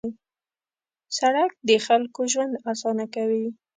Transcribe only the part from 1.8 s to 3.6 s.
خلکو ژوند اسانه کوي.